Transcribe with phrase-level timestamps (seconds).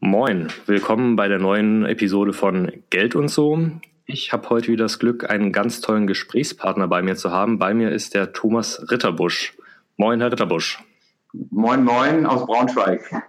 [0.00, 3.58] Moin, willkommen bei der neuen Episode von Geld und so.
[4.04, 7.58] Ich habe heute wieder das Glück, einen ganz tollen Gesprächspartner bei mir zu haben.
[7.58, 9.56] Bei mir ist der Thomas Ritterbusch.
[9.96, 10.84] Moin, Herr Ritterbusch.
[11.32, 13.22] Moin, moin aus Braunschweig.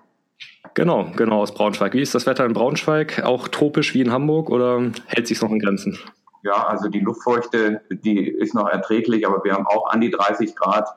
[0.74, 1.94] Genau, genau aus Braunschweig.
[1.94, 3.24] Wie ist das Wetter in Braunschweig?
[3.24, 5.98] Auch tropisch wie in Hamburg oder hält sich noch in Grenzen?
[6.44, 10.58] Ja, also die Luftfeuchte, die ist noch erträglich, aber wir haben auch an die 30
[10.58, 10.90] Grad.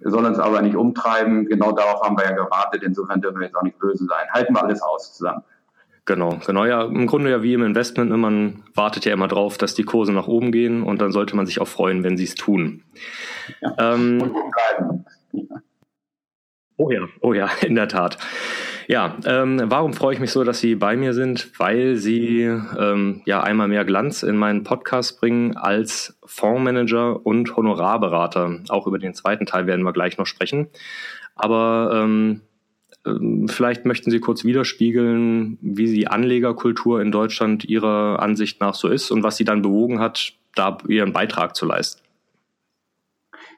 [0.00, 1.46] Wir sollen uns aber nicht umtreiben.
[1.46, 2.82] Genau darauf haben wir ja gewartet.
[2.82, 4.28] Insofern dürfen wir jetzt auch nicht böse sein.
[4.32, 5.42] Halten wir alles aus zusammen.
[6.04, 6.64] Genau, genau.
[6.64, 8.10] Ja, im Grunde ja wie im Investment.
[8.10, 11.36] Ne, man wartet ja immer drauf, dass die Kurse nach oben gehen und dann sollte
[11.36, 12.82] man sich auch freuen, wenn sie es tun.
[13.60, 13.94] Ja.
[13.94, 15.04] Ähm, und bleiben.
[16.80, 18.18] Oh ja, oh ja, in der Tat.
[18.86, 21.50] Ja, ähm, warum freue ich mich so, dass Sie bei mir sind?
[21.58, 28.60] Weil Sie ähm, ja einmal mehr Glanz in meinen Podcast bringen als Fondsmanager und Honorarberater.
[28.68, 30.68] Auch über den zweiten Teil werden wir gleich noch sprechen.
[31.34, 32.42] Aber ähm,
[33.04, 38.86] ähm vielleicht möchten Sie kurz widerspiegeln, wie die Anlegerkultur in Deutschland Ihrer Ansicht nach so
[38.86, 42.02] ist und was Sie dann bewogen hat, da Ihren Beitrag zu leisten.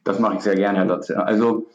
[0.04, 1.22] Das mache ich sehr gerne, Herr Lotze.
[1.22, 1.68] Also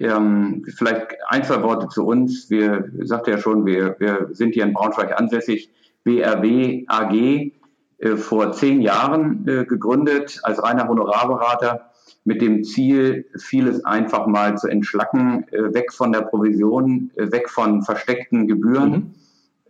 [0.00, 2.50] ähm, vielleicht ein, zwei Worte zu uns.
[2.50, 5.70] Wir sagte ja schon, wir, wir sind hier in Braunschweig ansässig.
[6.04, 7.52] BRW AG
[7.98, 11.90] äh, vor zehn Jahren äh, gegründet als reiner Honorarberater
[12.24, 17.48] mit dem Ziel, vieles einfach mal zu entschlacken, äh, weg von der Provision, äh, weg
[17.48, 19.14] von versteckten Gebühren, mhm.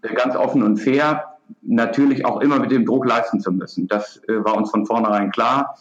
[0.02, 1.24] Äh, ganz offen und fair,
[1.62, 3.88] natürlich auch immer mit dem Druck leisten zu müssen.
[3.88, 5.76] Das äh, war uns von vornherein klar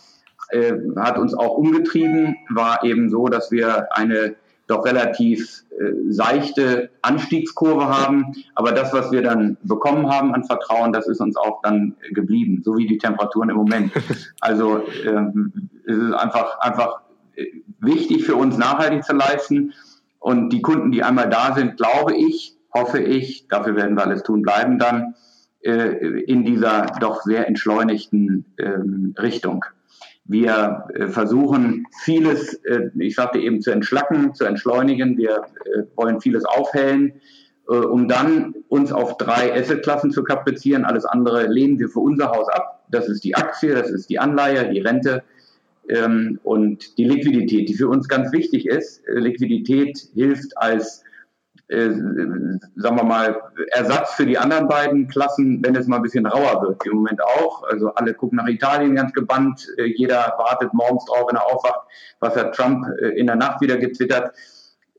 [0.56, 4.36] äh, hat uns auch umgetrieben, war eben so, dass wir eine
[4.68, 8.34] doch relativ äh, seichte Anstiegskurve haben.
[8.56, 12.62] Aber das, was wir dann bekommen haben an Vertrauen, das ist uns auch dann geblieben,
[12.64, 13.92] so wie die Temperaturen im Moment.
[14.42, 17.02] Also ähm, es ist einfach, einfach
[17.36, 17.46] äh,
[17.80, 19.74] wichtig für uns, nachhaltig zu leisten.
[20.20, 24.24] Und die Kunden, die einmal da sind, glaube ich, hoffe ich, dafür werden wir alles
[24.24, 25.16] tun, bleiben dann
[25.62, 29.66] äh, in dieser doch sehr entschleunigten ähm, Richtung.
[30.26, 35.18] Wir äh, versuchen vieles, äh, ich sagte eben, zu entschlacken, zu entschleunigen.
[35.18, 37.14] Wir äh, wollen vieles aufhellen,
[37.68, 40.86] um dann uns auf drei Assetklassen zu kaprizieren.
[40.86, 42.86] Alles andere lehnen wir für unser Haus ab.
[42.92, 45.24] Das ist die Aktie, das ist die Anleihe, die Rente
[45.90, 49.02] ähm, und die Liquidität, die für uns ganz wichtig ist.
[49.08, 51.04] Liquidität hilft als
[51.68, 51.90] äh,
[52.76, 56.62] sagen wir mal, Ersatz für die anderen beiden Klassen, wenn es mal ein bisschen rauer
[56.62, 56.86] wird.
[56.86, 57.64] Im Moment auch.
[57.64, 59.68] Also alle gucken nach Italien ganz gebannt.
[59.78, 61.82] Äh, jeder wartet morgens drauf, wenn er aufwacht,
[62.20, 64.36] was hat Trump äh, in der Nacht wieder getwittert.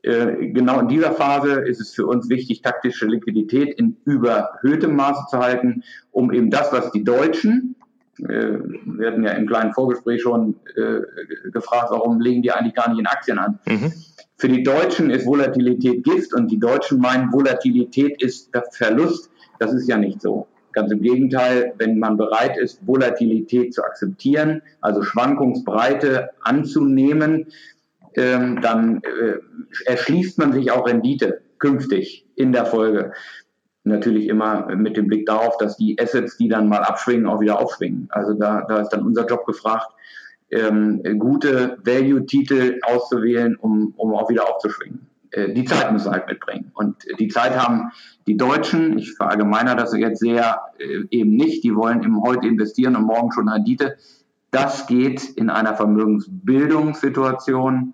[0.03, 5.25] Äh, genau in dieser Phase ist es für uns wichtig, taktische Liquidität in überhöhtem Maße
[5.29, 7.75] zu halten, um eben das, was die Deutschen,
[8.19, 12.89] äh, wir hatten ja im kleinen Vorgespräch schon äh, gefragt, warum legen die eigentlich gar
[12.89, 13.59] nicht in Aktien an?
[13.65, 13.93] Mhm
[14.37, 19.31] für die Deutschen ist Volatilität Gift und die Deutschen meinen, Volatilität ist Verlust.
[19.59, 20.47] Das ist ja nicht so.
[20.73, 27.47] Ganz im Gegenteil, wenn man bereit ist, Volatilität zu akzeptieren, also Schwankungsbreite anzunehmen,
[28.15, 29.37] ähm, dann äh,
[29.85, 33.13] erschließt man sich auch Rendite künftig in der Folge.
[33.85, 37.59] Natürlich immer mit dem Blick darauf, dass die Assets, die dann mal abschwingen, auch wieder
[37.59, 38.07] aufschwingen.
[38.11, 39.87] Also da, da ist dann unser Job gefragt,
[40.49, 45.07] ähm, gute Value-Titel auszuwählen, um, um auch wieder aufzuschwingen.
[45.31, 46.71] Äh, die Zeit müssen halt mitbringen.
[46.73, 47.91] Und die Zeit haben
[48.27, 51.63] die Deutschen, ich verallgemeiner das jetzt sehr, äh, eben nicht.
[51.63, 53.97] Die wollen eben heute investieren und morgen schon Rendite.
[54.51, 57.93] Das geht in einer Vermögensbildungssituation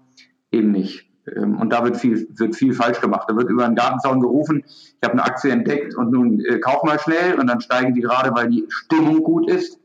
[0.51, 1.09] eben nicht.
[1.35, 3.27] Ähm, und da wird viel, wird viel falsch gemacht.
[3.27, 6.83] Da wird über einen Gartenzaun gerufen, ich habe eine Aktie entdeckt und nun äh, kauf
[6.83, 9.79] mal schnell und dann steigen die gerade, weil die Stimmung gut ist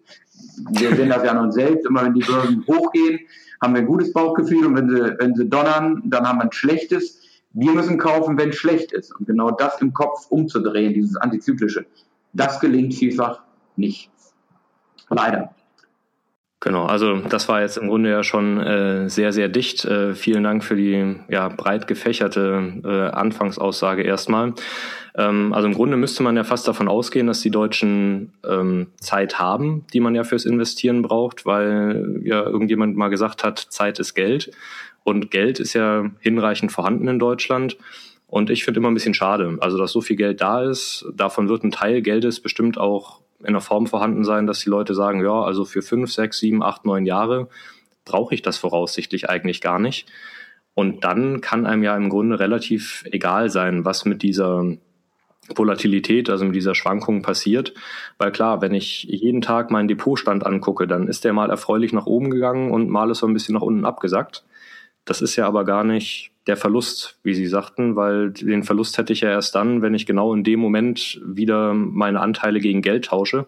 [0.71, 3.21] wir sehen das ja an uns selbst, immer wenn die Börsen hochgehen,
[3.61, 6.53] haben wir ein gutes Bauchgefühl und wenn sie, wenn sie donnern, dann haben wir ein
[6.53, 7.21] schlechtes.
[7.53, 9.15] Wir müssen kaufen, wenn es schlecht ist.
[9.17, 11.87] Und genau das im Kopf umzudrehen, dieses Antizyklische,
[12.33, 13.43] das gelingt vielfach
[13.77, 14.11] nicht.
[15.09, 15.55] Leider.
[16.61, 19.85] Genau, also das war jetzt im Grunde ja schon äh, sehr, sehr dicht.
[19.85, 24.55] Äh, vielen Dank für die ja, breit gefächerte äh, Anfangsaussage erstmal.
[25.17, 29.39] Ähm, also im Grunde müsste man ja fast davon ausgehen, dass die Deutschen ähm, Zeit
[29.39, 34.15] haben, die man ja fürs Investieren braucht, weil ja irgendjemand mal gesagt hat, Zeit ist
[34.15, 34.51] Geld.
[35.05, 37.77] Und Geld ist ja hinreichend vorhanden in Deutschland.
[38.27, 41.07] Und ich finde immer ein bisschen schade, also dass so viel Geld da ist.
[41.15, 44.95] Davon wird ein Teil Geldes bestimmt auch in der Form vorhanden sein, dass die Leute
[44.95, 47.49] sagen, ja, also für fünf, sechs, sieben, acht, neun Jahre
[48.05, 50.07] brauche ich das voraussichtlich eigentlich gar nicht.
[50.75, 54.65] Und dann kann einem ja im Grunde relativ egal sein, was mit dieser
[55.55, 57.75] Volatilität, also mit dieser Schwankung passiert.
[58.17, 62.07] Weil klar, wenn ich jeden Tag meinen Depotstand angucke, dann ist der mal erfreulich nach
[62.07, 64.45] oben gegangen und mal ist so ein bisschen nach unten abgesackt.
[65.05, 69.13] Das ist ja aber gar nicht der Verlust, wie Sie sagten, weil den Verlust hätte
[69.13, 73.05] ich ja erst dann, wenn ich genau in dem Moment wieder meine Anteile gegen Geld
[73.05, 73.47] tausche,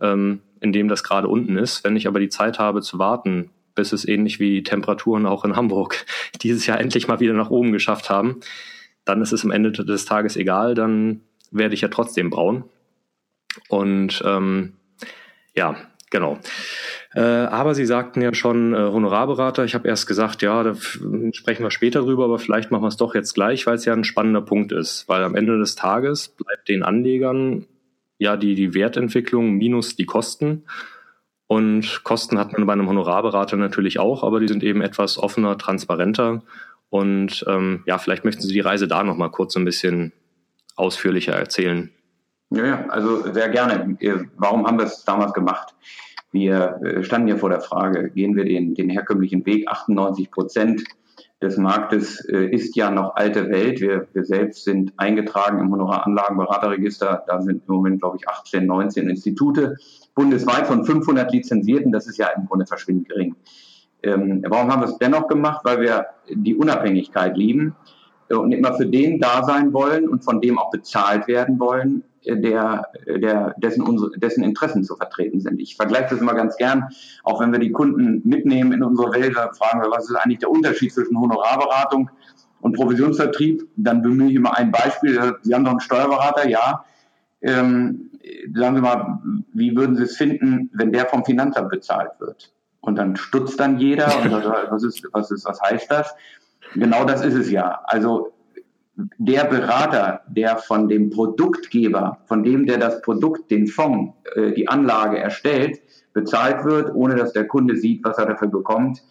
[0.00, 1.84] ähm, in dem das gerade unten ist.
[1.84, 5.56] Wenn ich aber die Zeit habe zu warten, bis es ähnlich wie Temperaturen auch in
[5.56, 6.04] Hamburg
[6.42, 8.40] dieses Jahr endlich mal wieder nach oben geschafft haben,
[9.06, 12.64] dann ist es am Ende des Tages egal, dann werde ich ja trotzdem braun.
[13.68, 14.74] Und ähm,
[15.54, 15.76] ja,
[16.10, 16.38] genau.
[17.14, 19.64] Äh, aber Sie sagten ja schon äh, Honorarberater.
[19.64, 20.74] Ich habe erst gesagt, ja, da
[21.32, 23.92] sprechen wir später drüber, aber vielleicht machen wir es doch jetzt gleich, weil es ja
[23.92, 25.08] ein spannender Punkt ist.
[25.08, 27.66] Weil am Ende des Tages bleibt den Anlegern
[28.18, 30.64] ja die, die Wertentwicklung minus die Kosten.
[31.46, 35.56] Und Kosten hat man bei einem Honorarberater natürlich auch, aber die sind eben etwas offener,
[35.56, 36.42] transparenter.
[36.90, 40.12] Und ähm, ja, vielleicht möchten Sie die Reise da nochmal kurz ein bisschen
[40.76, 41.90] ausführlicher erzählen.
[42.50, 43.96] Ja, ja, also sehr gerne.
[44.36, 45.74] Warum haben wir es damals gemacht?
[46.32, 49.68] Wir äh, standen ja vor der Frage, gehen wir den, den herkömmlichen Weg?
[49.68, 50.84] 98 Prozent
[51.40, 53.80] des Marktes äh, ist ja noch alte Welt.
[53.80, 57.24] Wir, wir selbst sind eingetragen im Honoraranlagenberaterregister.
[57.26, 59.76] Da sind im Moment, glaube ich, 18, 19 Institute
[60.14, 61.92] bundesweit von 500 Lizenzierten.
[61.92, 63.36] Das ist ja im Grunde verschwindend gering.
[64.02, 65.60] Ähm, warum haben wir es dennoch gemacht?
[65.64, 67.74] Weil wir die Unabhängigkeit lieben
[68.28, 72.86] und immer für den da sein wollen und von dem auch bezahlt werden wollen, der,
[73.06, 75.60] der, dessen, unsere, dessen Interessen zu vertreten sind.
[75.60, 76.88] Ich vergleiche das immer ganz gern,
[77.22, 80.38] auch wenn wir die Kunden mitnehmen in unsere Welt, da fragen wir, was ist eigentlich
[80.38, 82.10] der Unterschied zwischen Honorarberatung
[82.60, 85.36] und Provisionsvertrieb, dann bemühe ich immer ein Beispiel.
[85.42, 86.84] Sie haben doch einen Steuerberater, ja.
[87.40, 88.10] Ähm,
[88.54, 89.20] sagen Sie mal,
[89.52, 92.52] wie würden Sie es finden, wenn der vom Finanzamt bezahlt wird?
[92.80, 96.14] Und dann stutzt dann jeder und sagt, was ist, was ist, was heißt das?
[96.74, 97.80] Genau das ist es ja.
[97.84, 98.32] Also
[99.18, 104.68] der Berater, der von dem Produktgeber, von dem, der das Produkt, den Fonds, äh, die
[104.68, 105.80] Anlage erstellt,
[106.12, 109.02] bezahlt wird, ohne dass der Kunde sieht, was er dafür bekommt,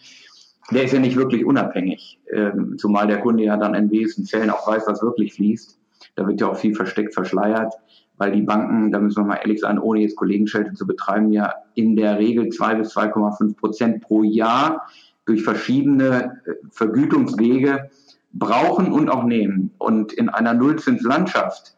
[0.72, 2.20] der ist ja nicht wirklich unabhängig.
[2.30, 5.80] Ähm, zumal der Kunde ja dann in wesentlichen Fällen auch weiß, was wirklich fließt.
[6.16, 7.74] Da wird ja auch viel versteckt, verschleiert,
[8.18, 11.54] weil die Banken, da müssen wir mal ehrlich sein, ohne jetzt Kollegenschelte zu betreiben, ja
[11.76, 14.88] in der Regel zwei bis 2,5 Prozent pro Jahr
[15.26, 17.90] durch verschiedene äh, Vergütungswege
[18.34, 19.72] brauchen und auch nehmen.
[19.78, 21.76] Und in einer Nullzinslandschaft,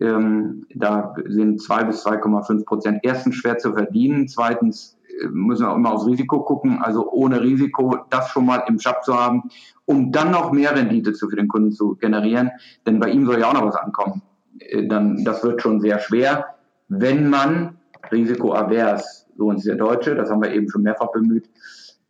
[0.00, 5.74] ähm, da sind zwei bis 2,5 Prozent erstens schwer zu verdienen, zweitens äh, müssen wir
[5.74, 9.44] immer aufs Risiko gucken, also ohne Risiko das schon mal im Shop zu haben,
[9.86, 12.50] um dann noch mehr Rendite zu, für den Kunden zu generieren,
[12.86, 14.22] denn bei ihm soll ja auch noch was ankommen.
[14.60, 16.54] Äh, dann, das wird schon sehr schwer,
[16.88, 17.78] wenn man
[18.10, 21.48] risikoavers, so uns der Deutsche, das haben wir eben schon mehrfach bemüht,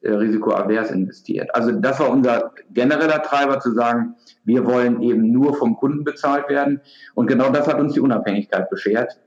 [0.00, 1.54] äh, risikoavers investiert.
[1.54, 4.14] Also das war unser genereller Treiber zu sagen,
[4.44, 6.80] wir wollen eben nur vom Kunden bezahlt werden.
[7.14, 9.18] Und genau das hat uns die Unabhängigkeit beschert,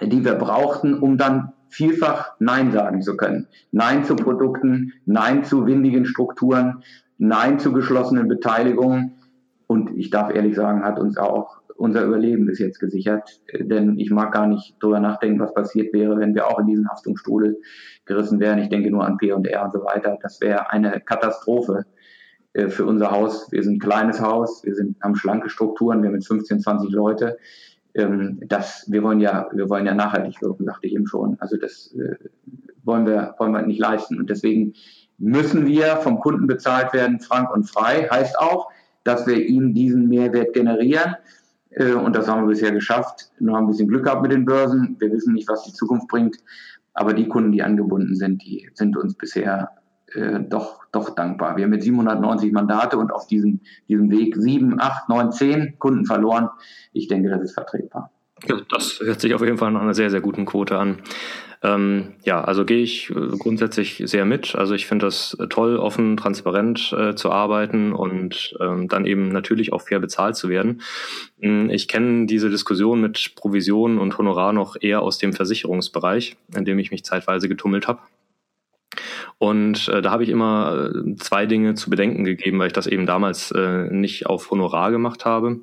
[0.00, 3.48] die wir brauchten, um dann vielfach Nein sagen zu können.
[3.72, 6.82] Nein zu Produkten, Nein zu windigen Strukturen,
[7.18, 9.16] Nein zu geschlossenen Beteiligungen.
[9.66, 13.40] Und ich darf ehrlich sagen, hat uns auch unser Überleben bis jetzt gesichert.
[13.58, 16.88] Denn ich mag gar nicht drüber nachdenken, was passiert wäre, wenn wir auch in diesen
[16.88, 17.58] Haftungsstrudel
[18.04, 18.58] gerissen wären.
[18.58, 20.18] Ich denke nur an P&R und so weiter.
[20.20, 21.86] Das wäre eine Katastrophe
[22.52, 23.50] äh, für unser Haus.
[23.50, 26.90] Wir sind ein kleines Haus, wir sind, haben schlanke Strukturen, wir haben jetzt 15, 20
[26.92, 27.38] Leute.
[27.94, 31.38] Ähm, das, wir wollen ja, wir wollen ja nachhaltig wirken, sagte ich eben schon.
[31.40, 32.16] Also das äh,
[32.84, 34.18] wollen wir, wollen wir nicht leisten.
[34.18, 34.74] Und deswegen
[35.16, 38.06] müssen wir vom Kunden bezahlt werden, frank und frei.
[38.10, 38.68] Heißt auch,
[39.02, 41.16] dass wir ihm diesen Mehrwert generieren.
[41.70, 43.30] Äh, und das haben wir bisher geschafft.
[43.38, 44.96] Nur haben ein bisschen Glück gehabt mit den Börsen.
[44.98, 46.36] Wir wissen nicht, was die Zukunft bringt.
[46.94, 49.70] Aber die Kunden, die angebunden sind, die sind uns bisher
[50.14, 51.56] äh, doch, doch dankbar.
[51.56, 56.04] Wir haben mit 790 Mandate und auf diesem, diesem Weg sieben, acht, neun, zehn Kunden
[56.04, 56.48] verloren.
[56.92, 58.10] Ich denke, das ist vertretbar.
[58.46, 61.02] Ja, das hört sich auf jeden Fall nach einer sehr, sehr guten Quote an.
[61.62, 64.54] Ähm, ja, also gehe ich äh, grundsätzlich sehr mit.
[64.54, 69.72] Also ich finde das toll, offen, transparent äh, zu arbeiten und ähm, dann eben natürlich
[69.72, 70.80] auch fair bezahlt zu werden.
[71.40, 76.64] Hm, ich kenne diese Diskussion mit Provision und Honorar noch eher aus dem Versicherungsbereich, in
[76.64, 78.00] dem ich mich zeitweise getummelt habe.
[79.36, 82.86] Und äh, da habe ich immer äh, zwei Dinge zu bedenken gegeben, weil ich das
[82.86, 85.60] eben damals äh, nicht auf Honorar gemacht habe.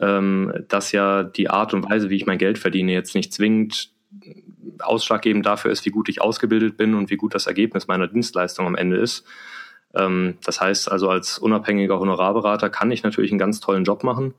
[0.00, 3.90] Ähm, dass ja die Art und Weise, wie ich mein Geld verdiene, jetzt nicht zwingend
[4.80, 8.66] ausschlaggebend dafür ist, wie gut ich ausgebildet bin und wie gut das Ergebnis meiner Dienstleistung
[8.66, 9.24] am Ende ist.
[9.94, 14.34] Ähm, das heißt also, als unabhängiger Honorarberater kann ich natürlich einen ganz tollen Job machen.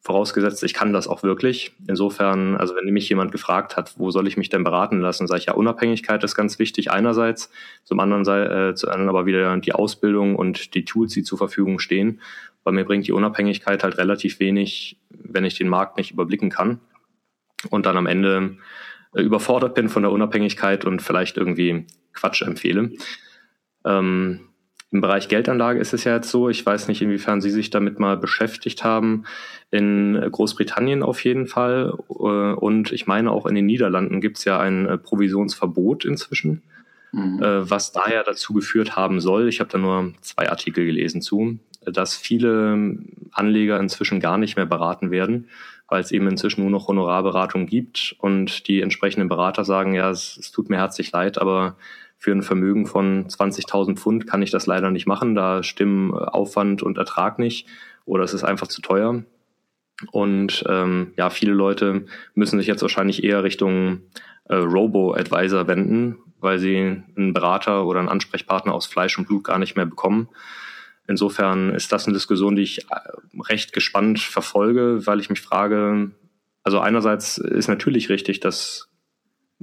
[0.00, 1.74] Vorausgesetzt, ich kann das auch wirklich.
[1.86, 5.38] Insofern, also wenn mich jemand gefragt hat, wo soll ich mich denn beraten lassen, sage
[5.38, 7.50] ich ja, Unabhängigkeit ist ganz wichtig einerseits,
[7.84, 11.78] zum anderen äh, zu anderen aber wieder die Ausbildung und die Tools, die zur Verfügung
[11.78, 12.20] stehen.
[12.64, 16.80] Weil mir bringt die Unabhängigkeit halt relativ wenig, wenn ich den Markt nicht überblicken kann
[17.70, 18.56] und dann am Ende
[19.14, 22.92] überfordert bin von der Unabhängigkeit und vielleicht irgendwie Quatsch empfehle.
[23.84, 24.40] Ähm,
[24.90, 27.98] Im Bereich Geldanlage ist es ja jetzt so, ich weiß nicht, inwiefern Sie sich damit
[27.98, 29.24] mal beschäftigt haben.
[29.70, 34.44] In Großbritannien auf jeden Fall äh, und ich meine auch in den Niederlanden gibt es
[34.44, 36.62] ja ein äh, Provisionsverbot inzwischen,
[37.12, 37.42] mhm.
[37.42, 39.48] Äh, was daher dazu geführt haben soll.
[39.48, 42.98] Ich habe da nur zwei Artikel gelesen zu, dass viele
[43.32, 45.48] Anleger inzwischen gar nicht mehr beraten werden,
[45.92, 50.38] weil es eben inzwischen nur noch Honorarberatung gibt und die entsprechenden Berater sagen, ja, es,
[50.38, 51.76] es tut mir herzlich leid, aber
[52.16, 55.34] für ein Vermögen von 20.000 Pfund kann ich das leider nicht machen.
[55.34, 57.66] Da stimmen Aufwand und Ertrag nicht
[58.06, 59.22] oder es ist einfach zu teuer.
[60.12, 64.00] Und ähm, ja, viele Leute müssen sich jetzt wahrscheinlich eher Richtung
[64.44, 69.58] äh, Robo-Advisor wenden, weil sie einen Berater oder einen Ansprechpartner aus Fleisch und Blut gar
[69.58, 70.30] nicht mehr bekommen.
[71.08, 72.96] Insofern ist das eine Diskussion, die ich äh,
[73.48, 76.12] recht gespannt verfolge, weil ich mich frage,
[76.62, 78.88] also einerseits ist natürlich richtig, dass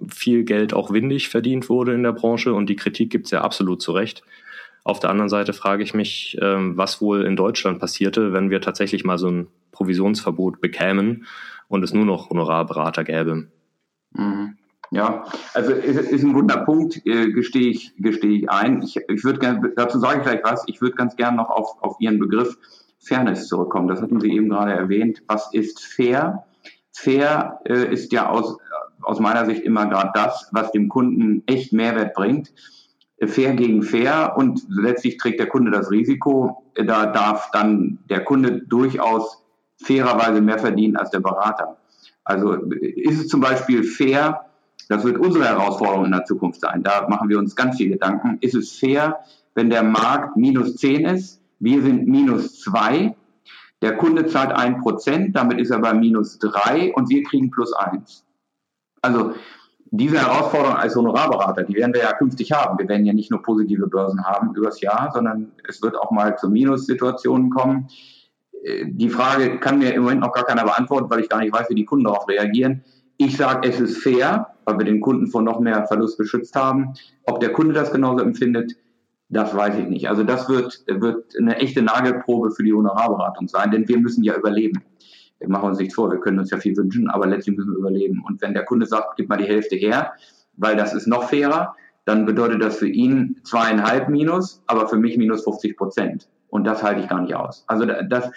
[0.07, 3.41] viel Geld auch windig verdient wurde in der Branche und die Kritik gibt es ja
[3.41, 4.23] absolut zu Recht.
[4.83, 8.61] Auf der anderen Seite frage ich mich, ähm, was wohl in Deutschland passierte, wenn wir
[8.61, 11.25] tatsächlich mal so ein Provisionsverbot bekämen
[11.67, 13.49] und es nur noch Honorarberater gäbe.
[14.13, 14.58] Mhm.
[14.91, 18.81] Ja, also ist, ist ein wunder Punkt, äh, gestehe ich, gestehe ich ein.
[18.81, 21.81] Ich, ich würde gerne, dazu sage ich gleich was, ich würde ganz gerne noch auf,
[21.81, 22.57] auf Ihren Begriff
[22.99, 23.87] Fairness zurückkommen.
[23.87, 25.21] Das hatten Sie eben gerade erwähnt.
[25.27, 26.45] Was ist fair?
[26.91, 28.57] Fair äh, ist ja aus,
[29.01, 32.51] aus meiner Sicht immer gerade das, was dem Kunden echt Mehrwert bringt.
[33.25, 36.63] Fair gegen fair und letztlich trägt der Kunde das Risiko.
[36.75, 39.43] Da darf dann der Kunde durchaus
[39.81, 41.77] fairerweise mehr verdienen als der Berater.
[42.23, 44.48] Also ist es zum Beispiel fair,
[44.89, 48.37] das wird unsere Herausforderung in der Zukunft sein, da machen wir uns ganz viel Gedanken,
[48.41, 49.19] ist es fair,
[49.55, 53.15] wenn der Markt minus 10 ist, wir sind minus 2,
[53.81, 58.25] der Kunde zahlt 1%, damit ist er bei minus 3 und wir kriegen plus 1.
[59.01, 59.33] Also
[59.91, 62.77] diese Herausforderung als Honorarberater, die werden wir ja künftig haben.
[62.77, 66.37] Wir werden ja nicht nur positive Börsen haben übers Jahr, sondern es wird auch mal
[66.37, 67.87] zu Minussituationen kommen.
[68.63, 71.53] Äh, die Frage kann mir im Moment noch gar keiner beantworten, weil ich gar nicht
[71.53, 72.83] weiß, wie die Kunden darauf reagieren.
[73.17, 76.93] Ich sage, es ist fair, weil wir den Kunden vor noch mehr Verlust geschützt haben.
[77.25, 78.73] Ob der Kunde das genauso empfindet,
[79.29, 80.09] das weiß ich nicht.
[80.09, 84.35] Also das wird, wird eine echte Nagelprobe für die Honorarberatung sein, denn wir müssen ja
[84.35, 84.81] überleben
[85.39, 87.79] wir machen uns nichts vor, wir können uns ja viel wünschen, aber letztlich müssen wir
[87.79, 88.23] überleben.
[88.25, 90.13] Und wenn der Kunde sagt, gib mal die Hälfte her,
[90.57, 95.17] weil das ist noch fairer, dann bedeutet das für ihn zweieinhalb minus, aber für mich
[95.17, 96.27] minus 50 Prozent.
[96.49, 97.63] Und das halte ich gar nicht aus.
[97.67, 98.31] Also das,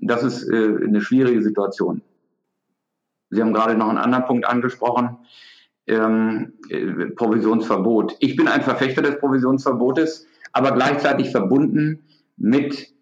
[0.00, 2.02] das ist äh, eine schwierige Situation.
[3.30, 5.18] Sie haben gerade noch einen anderen Punkt angesprochen,
[5.88, 8.16] ähm, äh, Provisionsverbot.
[8.20, 12.04] Ich bin ein Verfechter des Provisionsverbotes, aber gleichzeitig verbunden
[12.36, 12.92] mit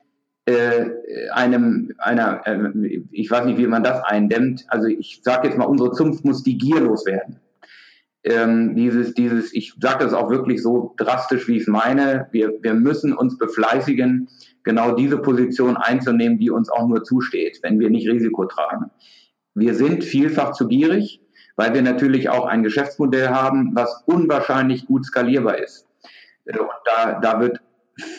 [0.47, 0.91] äh,
[1.33, 4.65] einem, einer, äh, ich weiß nicht, wie man das eindämmt.
[4.69, 7.41] Also ich sage jetzt mal, unsere Zunft muss die Gier loswerden.
[8.23, 12.29] Ähm, dieses, dieses, ich sage das auch wirklich so drastisch, wie ich es meine.
[12.33, 14.29] Wir, wir müssen uns befleißigen,
[14.65, 18.91] genau diese Position einzunehmen, die uns auch nur zusteht, wenn wir nicht Risiko tragen.
[19.55, 21.21] Wir sind vielfach zu gierig,
[21.57, 25.87] weil wir natürlich auch ein Geschäftsmodell haben, was unwahrscheinlich gut skalierbar ist.
[26.45, 27.61] Und da, da wird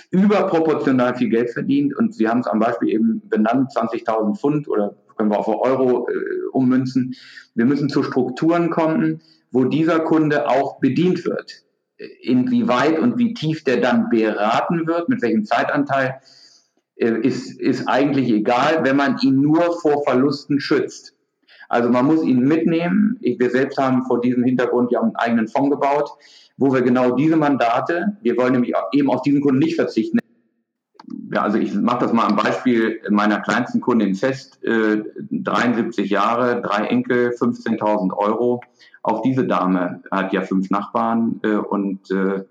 [0.09, 4.95] überproportional viel Geld verdient und Sie haben es am Beispiel eben benannt, 20.000 Pfund oder
[5.15, 6.13] können wir auf Euro äh,
[6.51, 7.15] ummünzen.
[7.55, 11.63] Wir müssen zu Strukturen kommen, wo dieser Kunde auch bedient wird.
[12.21, 16.21] Inwieweit und wie tief der dann beraten wird, mit welchem Zeitanteil,
[16.95, 21.16] äh, ist, ist eigentlich egal, wenn man ihn nur vor Verlusten schützt.
[21.69, 23.17] Also man muss ihn mitnehmen.
[23.21, 26.17] Wir selbst haben vor diesem Hintergrund ja einen eigenen Fonds gebaut
[26.57, 30.19] wo wir genau diese Mandate, wir wollen nämlich eben auf diesen Kunden nicht verzichten.
[31.33, 36.61] Ja, also ich mache das mal am Beispiel meiner kleinsten Kundin fest, äh, 73 Jahre,
[36.61, 38.61] drei Enkel, 15.000 Euro.
[39.03, 42.43] Auch diese Dame hat ja fünf Nachbarn äh, und äh,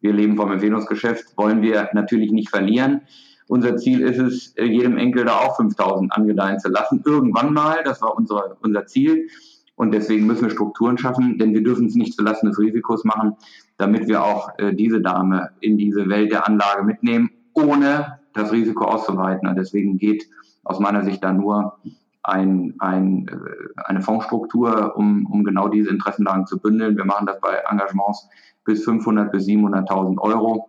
[0.00, 3.02] wir leben vom Empfehlungsgeschäft, wollen wir natürlich nicht verlieren.
[3.50, 7.02] Unser Ziel ist es, äh, jedem Enkel da auch 5000 angedeihen zu lassen.
[7.04, 9.26] Irgendwann mal, das war unser, unser Ziel.
[9.74, 13.34] Und deswegen müssen wir Strukturen schaffen, denn wir dürfen es nicht zulasten des Risikos machen,
[13.76, 18.84] damit wir auch äh, diese Dame in diese Welt der Anlage mitnehmen, ohne das Risiko
[18.84, 19.48] auszuweiten.
[19.48, 20.28] Und deswegen geht
[20.62, 21.76] aus meiner Sicht da nur
[22.22, 26.96] ein, ein, äh, eine Fondsstruktur, um, um genau diese Interessenlagen zu bündeln.
[26.96, 28.28] Wir machen das bei Engagements
[28.64, 30.68] bis 500 bis 700.000 Euro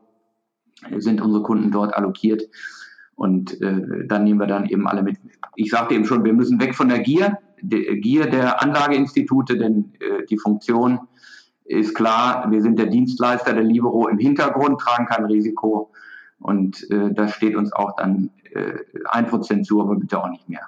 [0.98, 2.44] sind unsere Kunden dort allokiert.
[3.16, 5.18] Und äh, dann nehmen wir dann eben alle mit.
[5.56, 9.94] Ich sagte eben schon, wir müssen weg von der Gier der Gier der Anlageinstitute, denn
[10.00, 11.00] äh, die Funktion
[11.66, 15.92] ist klar, wir sind der Dienstleister der Libero im Hintergrund, tragen kein Risiko
[16.40, 18.74] und äh, das steht uns auch dann äh,
[19.10, 20.66] ein Prozent zu, aber bitte auch nicht mehr.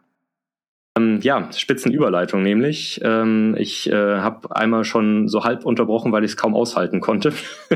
[0.96, 3.02] Ähm, ja, Spitzenüberleitung nämlich.
[3.04, 7.34] Ähm, ich äh, habe einmal schon so halb unterbrochen, weil ich es kaum aushalten konnte.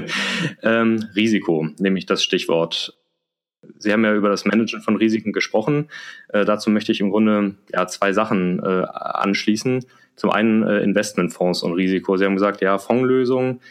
[0.63, 2.97] ähm, Risiko, nämlich das Stichwort.
[3.79, 5.89] Sie haben ja über das Managen von Risiken gesprochen.
[6.29, 9.83] Äh, dazu möchte ich im Grunde ja, zwei Sachen äh, anschließen.
[10.15, 12.17] Zum einen äh, Investmentfonds und Risiko.
[12.17, 13.61] Sie haben gesagt, ja, Fondslösungen.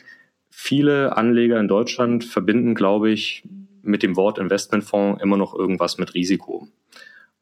[0.51, 3.45] Viele Anleger in Deutschland verbinden, glaube ich,
[3.83, 6.69] mit dem Wort Investmentfonds immer noch irgendwas mit Risiko.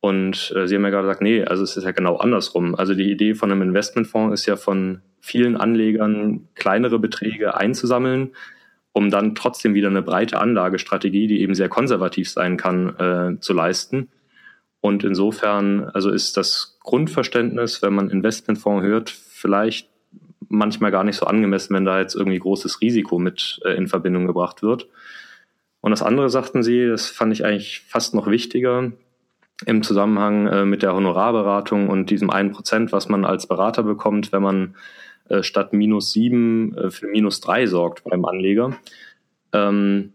[0.04, 2.74] Und äh, Sie haben ja gerade gesagt, nee, also es ist ja genau andersrum.
[2.74, 8.32] Also die Idee von einem Investmentfonds ist ja von vielen Anlegern kleinere Beträge einzusammeln,
[8.92, 13.54] um dann trotzdem wieder eine breite Anlagestrategie, die eben sehr konservativ sein kann, äh, zu
[13.54, 14.10] leisten.
[14.82, 19.88] Und insofern, also ist das Grundverständnis, wenn man Investmentfonds hört, vielleicht
[20.50, 24.26] manchmal gar nicht so angemessen, wenn da jetzt irgendwie großes Risiko mit äh, in Verbindung
[24.26, 24.86] gebracht wird.
[25.80, 28.92] Und das andere sagten sie, das fand ich eigentlich fast noch wichtiger,
[29.66, 34.32] im Zusammenhang äh, mit der Honorarberatung und diesem einen Prozent, was man als Berater bekommt,
[34.32, 34.74] wenn man
[35.28, 38.76] äh, statt minus sieben äh, für minus drei sorgt beim Anleger.
[39.52, 40.12] Ähm,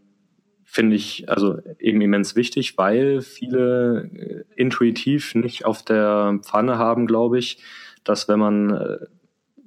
[0.66, 7.08] Finde ich also eben immens wichtig, weil viele äh, intuitiv nicht auf der Pfanne haben,
[7.08, 7.64] glaube ich,
[8.04, 9.00] dass wenn man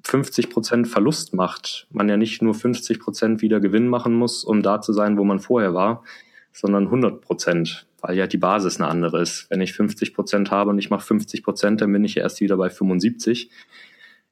[0.04, 4.44] 50 äh, Prozent Verlust macht, man ja nicht nur 50 Prozent wieder Gewinn machen muss,
[4.44, 6.04] um da zu sein, wo man vorher war,
[6.52, 9.48] sondern 100 Prozent weil ja die Basis eine andere ist.
[9.48, 12.40] Wenn ich 50 Prozent habe und ich mache 50 Prozent, dann bin ich ja erst
[12.40, 13.48] wieder bei 75.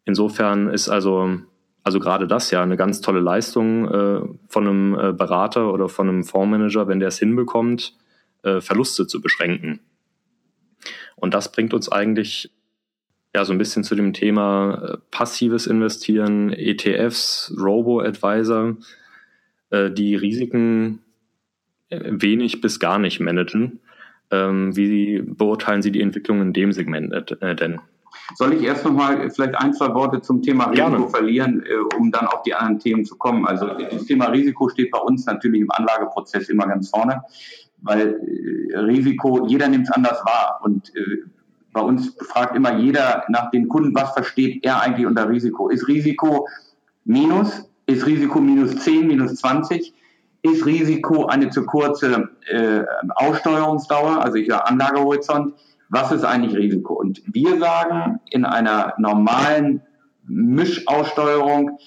[0.05, 1.39] Insofern ist also,
[1.85, 6.09] also gerade das ja eine ganz tolle Leistung äh, von einem äh, Berater oder von
[6.09, 7.97] einem Fondsmanager, wenn der es hinbekommt,
[8.43, 9.79] äh, Verluste zu beschränken.
[11.15, 12.50] Und das bringt uns eigentlich
[13.35, 18.79] ja so ein bisschen zu dem Thema äh, passives Investieren, ETFs, Robo-Advisor,
[19.71, 21.03] äh, die Risiken
[21.90, 23.80] wenig bis gar nicht managen.
[24.30, 27.80] Ähm, wie beurteilen Sie die Entwicklung in dem Segment äh, denn?
[28.37, 31.09] Soll ich erst nochmal vielleicht ein, zwei Worte zum Thema Risiko Gerne.
[31.09, 33.47] verlieren, äh, um dann auf die anderen Themen zu kommen?
[33.47, 37.23] Also das Thema Risiko steht bei uns natürlich im Anlageprozess immer ganz vorne,
[37.82, 38.20] weil
[38.73, 41.25] äh, Risiko, jeder nimmt es anders wahr und äh,
[41.73, 45.69] bei uns fragt immer jeder nach den Kunden, was versteht er eigentlich unter Risiko?
[45.69, 46.49] Ist Risiko
[47.04, 47.69] minus?
[47.86, 49.93] Ist Risiko minus 10, minus 20?
[50.43, 52.83] Ist Risiko eine zu kurze äh,
[53.15, 55.55] Aussteuerungsdauer, also ich Anlagehorizont.
[55.91, 56.95] Was ist eigentlich Risiko?
[56.95, 59.83] Und wir sagen in einer normalen
[60.26, 61.79] Mischaussteuerung,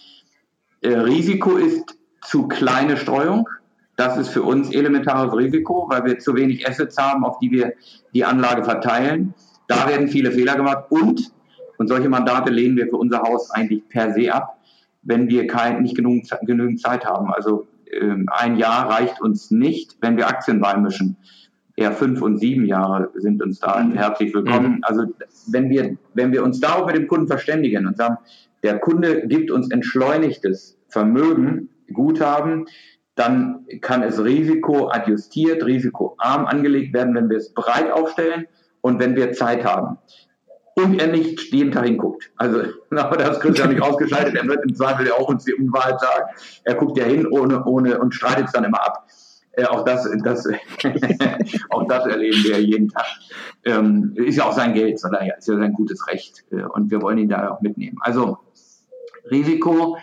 [0.82, 3.48] äh, Risiko ist zu kleine Streuung.
[3.96, 7.74] Das ist für uns elementares Risiko, weil wir zu wenig Assets haben, auf die wir
[8.14, 9.34] die Anlage verteilen.
[9.68, 11.32] Da werden viele Fehler gemacht und,
[11.78, 14.58] und solche Mandate lehnen wir für unser Haus eigentlich per se ab,
[15.04, 17.32] wenn wir kein, nicht genug, genügend Zeit haben.
[17.32, 17.68] Also
[18.28, 21.18] ein Jahr reicht uns nicht, wenn wir Aktien beimischen.
[21.76, 23.94] Eher fünf und sieben Jahre sind uns da mhm.
[23.94, 24.76] herzlich willkommen.
[24.76, 24.84] Mhm.
[24.84, 25.06] Also
[25.48, 28.18] wenn wir, wenn wir uns darauf mit dem Kunden verständigen und sagen,
[28.62, 32.66] der Kunde gibt uns entschleunigtes Vermögen, Guthaben,
[33.16, 38.46] dann kann es risikoadjustiert, risikoarm angelegt werden, wenn wir es breit aufstellen
[38.82, 39.98] und wenn wir Zeit haben
[40.76, 42.32] und er nicht jeden Tag hinguckt.
[42.38, 46.00] Also, aber das Christian nicht ausgeschaltet, er wird im Zweifel ja auch uns die Unwahrheit
[46.00, 46.26] sagen.
[46.64, 49.08] Er guckt ja hin ohne, ohne und streitet es dann immer ab.
[49.56, 50.48] Äh, auch das, das,
[51.70, 53.06] auch das erleben wir jeden Tag.
[53.66, 56.44] Ähm, ist ja auch sein Geld, sondern ja, ist ja sein gutes Recht.
[56.52, 57.98] Äh, und wir wollen ihn da auch mitnehmen.
[58.02, 58.40] Also,
[59.30, 59.98] Risiko,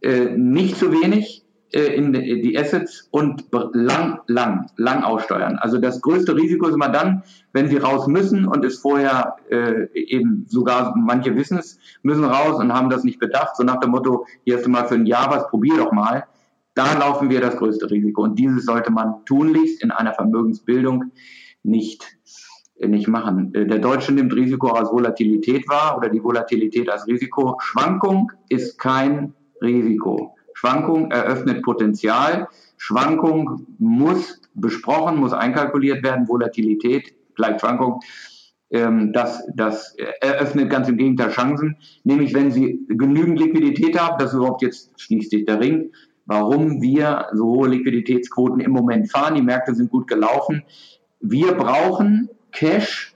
[0.00, 1.43] äh, nicht zu wenig,
[1.74, 5.56] in die Assets und lang, lang, lang aussteuern.
[5.56, 9.88] Also das größte Risiko ist immer dann, wenn sie raus müssen und es vorher äh,
[9.94, 13.90] eben sogar, manche wissen es, müssen raus und haben das nicht bedacht, so nach dem
[13.90, 16.24] Motto, hier hast du mal für ein Jahr was, probier doch mal.
[16.74, 18.22] Da laufen wir das größte Risiko.
[18.22, 21.12] Und dieses sollte man tunlichst in einer Vermögensbildung
[21.62, 22.16] nicht
[22.76, 23.54] äh, nicht machen.
[23.54, 27.56] Äh, der Deutsche nimmt Risiko als Volatilität wahr oder die Volatilität als Risiko.
[27.60, 30.34] Schwankung ist kein Risiko.
[30.64, 32.48] Schwankung eröffnet Potenzial.
[32.78, 36.26] Schwankung muss besprochen, muss einkalkuliert werden.
[36.26, 38.00] Volatilität gleich Schwankung.
[38.70, 41.76] Ähm, das, das eröffnet ganz im Gegenteil Chancen.
[42.04, 45.90] Nämlich, wenn Sie genügend Liquidität haben, das ist überhaupt jetzt schließt sich der Ring,
[46.24, 49.34] warum wir so hohe Liquiditätsquoten im Moment fahren.
[49.34, 50.62] Die Märkte sind gut gelaufen.
[51.20, 53.14] Wir brauchen Cash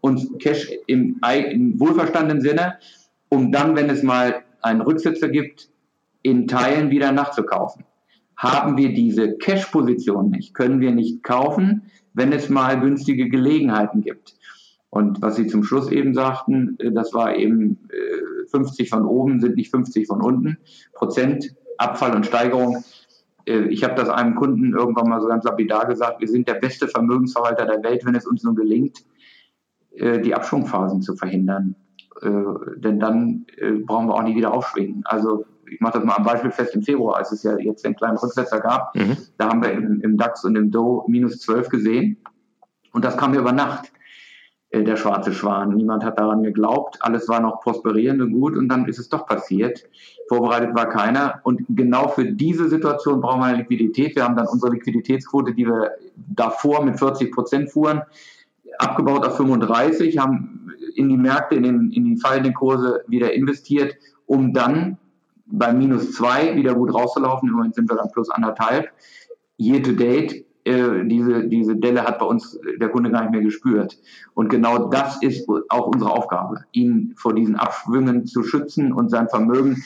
[0.00, 2.78] und Cash im, im wohlverstandenen Sinne,
[3.28, 5.68] um dann, wenn es mal einen Rücksetzer gibt,
[6.26, 7.84] in Teilen wieder nachzukaufen.
[8.36, 11.82] Haben wir diese Cash-Position nicht, können wir nicht kaufen,
[12.14, 14.34] wenn es mal günstige Gelegenheiten gibt.
[14.90, 17.88] Und was Sie zum Schluss eben sagten, äh, das war eben
[18.50, 20.58] 50 äh, von oben sind nicht 50 von unten.
[20.94, 22.82] Prozent Abfall und Steigerung.
[23.46, 26.54] Äh, ich habe das einem Kunden irgendwann mal so ganz lapidar gesagt, wir sind der
[26.54, 29.04] beste Vermögensverwalter der Welt, wenn es uns nun gelingt,
[29.98, 31.74] die Abschwungphasen zu verhindern.
[32.22, 33.46] Denn dann
[33.86, 35.00] brauchen wir auch nie wieder aufschwingen.
[35.06, 37.96] Also ich mache das mal am Beispiel fest im Februar, als es ja jetzt den
[37.96, 38.94] kleinen Rücksetzer gab.
[38.94, 39.16] Mhm.
[39.38, 42.18] Da haben wir im, im DAX und im Dow minus 12 gesehen.
[42.92, 43.92] Und das kam ja über Nacht
[44.70, 45.74] äh, der schwarze Schwan.
[45.74, 46.98] Niemand hat daran geglaubt.
[47.00, 49.84] Alles war noch prosperierend und gut und dann ist es doch passiert.
[50.28, 51.40] Vorbereitet war keiner.
[51.44, 54.16] Und genau für diese Situation brauchen wir eine Liquidität.
[54.16, 58.02] Wir haben dann unsere Liquiditätsquote, die wir davor mit 40 Prozent fuhren,
[58.78, 63.96] abgebaut auf 35, haben in die Märkte, in, den, in die fallenden Kurse wieder investiert,
[64.26, 64.98] um dann
[65.46, 67.48] bei minus zwei wieder gut rauszulaufen.
[67.48, 68.90] Im Moment sind wir dann plus anderthalb.
[69.58, 73.40] Year to date äh, diese, diese Delle hat bei uns der Kunde gar nicht mehr
[73.40, 73.98] gespürt.
[74.34, 79.28] Und genau das ist auch unsere Aufgabe, ihn vor diesen Abschwüngen zu schützen und sein
[79.28, 79.84] Vermögen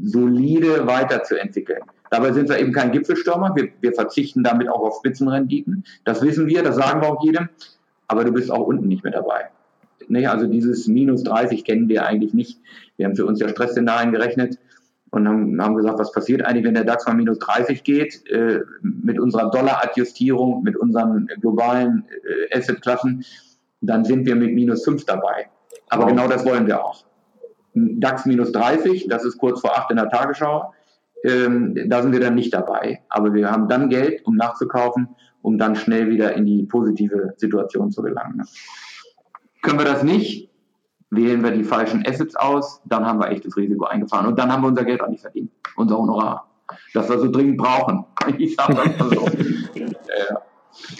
[0.00, 1.80] solide weiterzuentwickeln.
[2.10, 3.56] Dabei sind wir eben kein Gipfelstürmer.
[3.56, 5.82] Wir, wir verzichten damit auch auf Spitzenrenditen.
[6.04, 7.48] Das wissen wir, das sagen wir auch jedem.
[8.06, 9.48] Aber du bist auch unten nicht mehr dabei.
[10.28, 12.60] Also dieses minus 30 kennen wir eigentlich nicht.
[12.96, 14.58] Wir haben für uns ja Stressszenarien gerechnet
[15.12, 18.60] und haben, haben gesagt, was passiert eigentlich, wenn der DAX mal minus 30 geht, äh,
[18.80, 22.04] mit unserer Dollar-Adjustierung, mit unseren globalen
[22.50, 23.24] äh, Assetklassen,
[23.82, 25.50] dann sind wir mit minus 5 dabei.
[25.90, 27.04] Aber genau das wollen wir auch.
[27.74, 30.72] DAX minus 30, das ist kurz vor 8 in der Tagesschau,
[31.24, 33.02] ähm, da sind wir dann nicht dabei.
[33.10, 35.08] Aber wir haben dann Geld, um nachzukaufen,
[35.42, 38.42] um dann schnell wieder in die positive Situation zu gelangen.
[39.60, 40.51] Können wir das nicht,
[41.12, 44.26] wählen wir die falschen Assets aus, dann haben wir echtes Risiko eingefahren.
[44.26, 46.48] Und dann haben wir unser Geld auch nicht verdient, unser Honorar,
[46.94, 48.04] das wir so dringend brauchen.
[48.38, 49.26] Ich sage das mal so.
[49.26, 50.34] äh,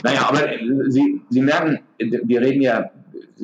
[0.03, 0.41] naja, aber
[0.89, 2.91] Sie, Sie merken, wir reden ja,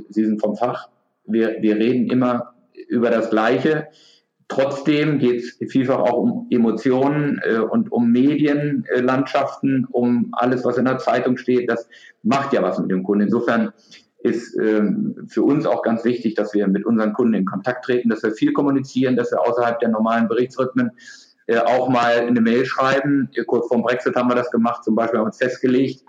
[0.09, 0.89] Sie sind vom Fach,
[1.25, 2.55] wir, wir reden immer
[2.89, 3.87] über das Gleiche.
[4.49, 10.87] Trotzdem geht es vielfach auch um Emotionen äh, und um Medienlandschaften, um alles, was in
[10.87, 11.71] der Zeitung steht.
[11.71, 11.89] Das
[12.25, 13.25] macht ja was mit dem Kunden.
[13.25, 13.73] Insofern
[14.21, 18.09] ist ähm, für uns auch ganz wichtig, dass wir mit unseren Kunden in Kontakt treten,
[18.09, 20.91] dass wir viel kommunizieren, dass wir außerhalb der normalen Berichtsrhythmen
[21.47, 23.31] äh, auch mal eine Mail schreiben.
[23.47, 26.05] Kurz vorm Brexit haben wir das gemacht, zum Beispiel haben wir uns festgelegt,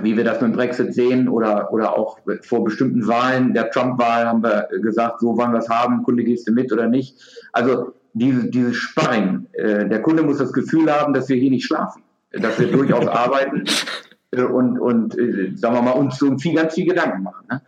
[0.00, 4.26] wie wir das mit dem Brexit sehen oder, oder auch vor bestimmten Wahlen, der Trump-Wahl
[4.26, 7.20] haben wir gesagt, so wollen wir es haben, Kunde gehst du mit oder nicht.
[7.52, 11.66] Also diese, dieses Sparring, äh, der Kunde muss das Gefühl haben, dass wir hier nicht
[11.66, 16.54] schlafen, dass wir durchaus arbeiten äh, und, und äh, sagen wir mal, uns so viel,
[16.54, 17.46] ganz viel Gedanken machen.
[17.50, 17.62] Ne?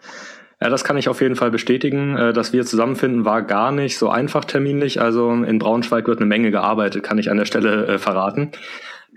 [0.60, 2.16] Ja, das kann ich auf jeden Fall bestätigen.
[2.16, 5.00] Äh, dass wir zusammenfinden, war gar nicht so einfach terminlich.
[5.00, 8.52] Also in Braunschweig wird eine Menge gearbeitet, kann ich an der Stelle äh, verraten.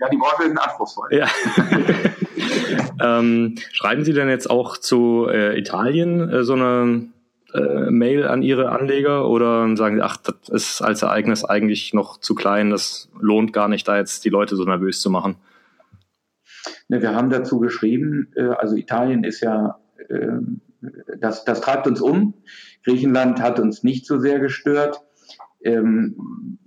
[0.00, 1.08] Ja, die Branche ist anspruchsvoll.
[1.10, 1.26] Ja.
[3.18, 7.06] ähm, schreiben Sie denn jetzt auch zu äh, Italien äh, so eine
[7.54, 12.18] äh, Mail an Ihre Anleger oder sagen Sie, ach, das ist als Ereignis eigentlich noch
[12.18, 15.36] zu klein, das lohnt gar nicht, da jetzt die Leute so nervös zu machen?
[16.88, 20.38] Ne, wir haben dazu geschrieben, äh, also Italien ist ja, äh,
[21.18, 22.34] das, das treibt uns um.
[22.84, 25.02] Griechenland hat uns nicht so sehr gestört.
[25.62, 26.58] Ähm,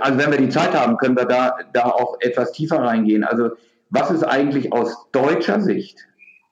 [0.00, 3.24] also wenn wir die Zeit haben, können wir da, da auch etwas tiefer reingehen.
[3.24, 3.50] Also
[3.90, 6.00] was ist eigentlich aus deutscher Sicht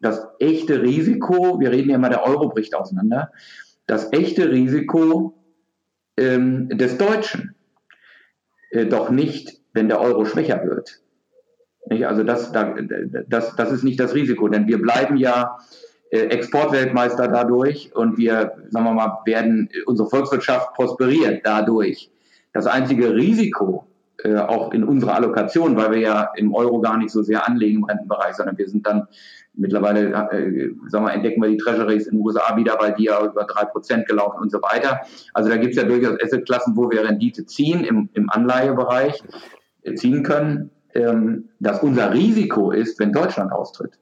[0.01, 1.61] das echte Risiko?
[1.61, 3.33] Wir reden ja immer, der Euro bricht auseinander.
[3.87, 5.35] Das echte Risiko
[6.17, 7.55] ähm, des Deutschen.
[8.71, 11.02] Äh, doch nicht, wenn der Euro schwächer wird.
[11.87, 12.07] Nicht?
[12.07, 15.59] Also das, das, das ist nicht das Risiko, denn wir bleiben ja
[16.11, 22.11] äh, Exportweltmeister dadurch und wir, sagen wir mal, werden, unsere Volkswirtschaft prosperiert dadurch.
[22.53, 23.87] Das einzige Risiko,
[24.23, 27.79] äh, auch in unserer Allokation, weil wir ja im Euro gar nicht so sehr anlegen
[27.79, 29.09] im Rentenbereich, sondern wir sind dann
[29.55, 33.25] mittlerweile, äh, sagen wir, entdecken wir die Treasuries in den USA wieder, weil die ja
[33.25, 35.01] über drei Prozent gelaufen und so weiter.
[35.35, 39.23] Also da gibt es ja durchaus Assetklassen, wo wir Rendite ziehen im, im Anleihebereich,
[39.83, 43.99] äh, ziehen können ähm, dass unser Risiko ist, wenn Deutschland austritt.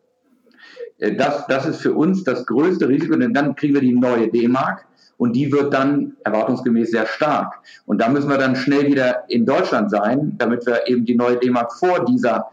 [0.98, 4.29] Äh, das, das ist für uns das größte Risiko, denn dann kriegen wir die neue
[4.29, 7.61] D-Mark und die wird dann erwartungsgemäß sehr stark.
[7.87, 11.37] Und da müssen wir dann schnell wieder in Deutschland sein, damit wir eben die neue
[11.37, 12.50] D-Mark vor dieser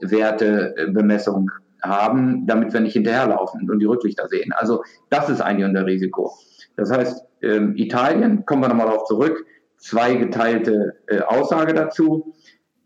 [0.00, 1.50] Wertebemessung
[1.82, 4.52] haben, damit wir nicht hinterherlaufen und die Rücklichter sehen.
[4.52, 6.34] Also das ist eigentlich unser Risiko.
[6.76, 9.44] Das heißt, ähm, Italien, kommen wir nochmal darauf zurück,
[9.78, 12.34] zwei geteilte äh, Aussage dazu.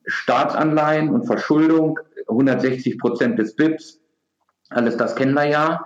[0.07, 4.01] Staatsanleihen und Verschuldung, 160 Prozent des BIPs,
[4.71, 5.85] alles das kennen wir ja.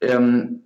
[0.00, 0.62] Ähm,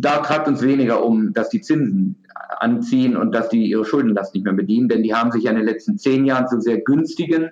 [0.00, 2.24] da treibt uns weniger um, dass die Zinsen
[2.58, 5.58] anziehen und dass die ihre Schuldenlast nicht mehr bedienen, denn die haben sich ja in
[5.58, 7.50] den letzten zehn Jahren zu sehr günstigen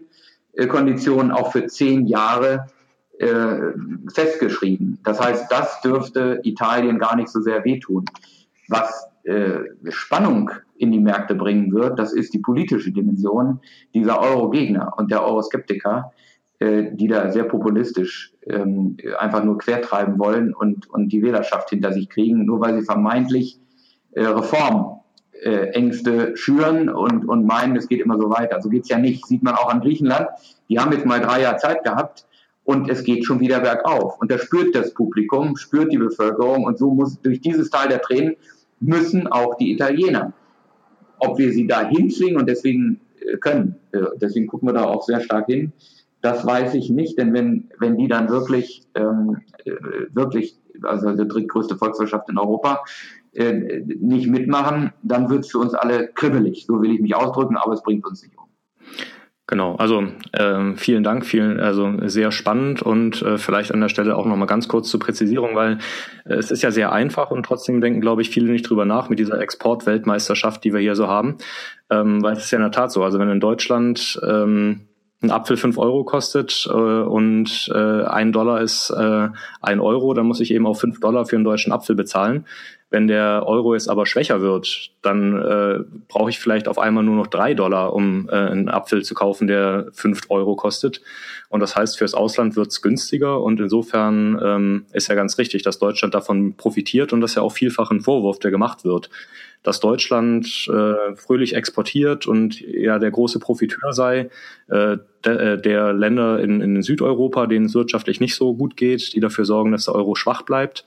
[0.55, 2.67] äh, Konditionen auch für zehn Jahre
[3.19, 3.57] äh,
[4.13, 4.99] festgeschrieben.
[5.05, 8.07] Das heißt, das dürfte Italien gar nicht so sehr wehtun.
[8.69, 13.61] Was äh, Spannung in die Märkte bringen wird, das ist die politische Dimension
[13.93, 16.13] dieser Euro-Gegner und der Euroskeptiker,
[16.59, 21.93] äh, die da sehr populistisch ähm, einfach nur quertreiben wollen und, und die Wählerschaft hinter
[21.93, 23.59] sich kriegen, nur weil sie vermeintlich
[24.13, 28.63] äh, Reformängste äh, schüren und, und meinen, es geht immer so weiter.
[28.63, 29.27] So geht's ja nicht.
[29.27, 30.29] Sieht man auch an Griechenland.
[30.69, 32.27] Die haben jetzt mal drei Jahre Zeit gehabt
[32.65, 34.19] und es geht schon wieder bergauf.
[34.21, 38.01] Und da spürt das Publikum, spürt die Bevölkerung und so muss durch dieses Tal der
[38.01, 38.37] Tränen
[38.81, 40.33] müssen auch die Italiener.
[41.19, 45.03] Ob wir sie da hinzwingen und deswegen äh, können, äh, deswegen gucken wir da auch
[45.03, 45.73] sehr stark hin,
[46.21, 49.73] das weiß ich nicht, denn wenn, wenn die dann wirklich, ähm, äh,
[50.13, 52.83] wirklich, also die drittgrößte Volkswirtschaft in Europa,
[53.33, 56.67] äh, nicht mitmachen, dann wird es für uns alle kribbelig.
[56.67, 58.46] So will ich mich ausdrücken, aber es bringt uns nicht um.
[59.49, 64.17] Genau, also äh, vielen Dank, vielen, also sehr spannend und äh, vielleicht an der Stelle
[64.17, 65.79] auch nochmal ganz kurz zur Präzisierung, weil
[66.25, 69.09] äh, es ist ja sehr einfach und trotzdem denken, glaube ich, viele nicht drüber nach
[69.09, 71.37] mit dieser Exportweltmeisterschaft, die wir hier so haben.
[71.91, 74.89] Ähm, weil es ist ja in der Tat so, also wenn in Deutschland ähm,
[75.23, 79.29] ein Apfel fünf Euro kostet äh, und äh, ein Dollar ist äh,
[79.61, 82.47] ein Euro, dann muss ich eben auch fünf Dollar für einen deutschen Apfel bezahlen.
[82.89, 87.17] Wenn der Euro jetzt aber schwächer wird, dann äh, brauche ich vielleicht auf einmal nur
[87.17, 91.01] noch drei Dollar, um äh, einen Apfel zu kaufen, der fünf Euro kostet.
[91.49, 93.43] Und das heißt, fürs Ausland wird es günstiger.
[93.43, 97.43] Und insofern ähm, ist ja ganz richtig, dass Deutschland davon profitiert und das ist ja
[97.43, 99.11] auch vielfach ein Vorwurf, der gemacht wird,
[99.65, 104.31] dass Deutschland äh, fröhlich exportiert und ja der große Profiteur sei
[104.69, 109.13] äh, der, äh, der Länder in, in Südeuropa, denen es wirtschaftlich nicht so gut geht,
[109.13, 110.85] die dafür sorgen, dass der Euro schwach bleibt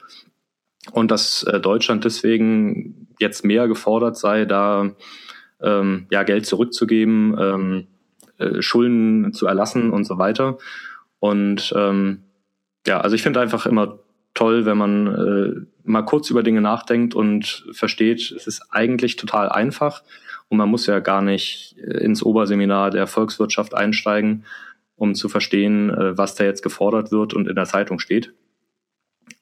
[0.91, 4.91] und dass äh, Deutschland deswegen jetzt mehr gefordert sei, da
[5.61, 7.87] ähm, ja Geld zurückzugeben, ähm,
[8.37, 10.57] äh, Schulden zu erlassen und so weiter.
[11.19, 12.23] Und ähm,
[12.87, 13.99] ja, also ich finde einfach immer
[14.33, 19.49] toll, wenn man äh, mal kurz über Dinge nachdenkt und versteht, es ist eigentlich total
[19.49, 20.03] einfach
[20.47, 24.45] und man muss ja gar nicht äh, ins Oberseminar der Volkswirtschaft einsteigen,
[24.95, 28.33] um zu verstehen, äh, was da jetzt gefordert wird und in der Zeitung steht.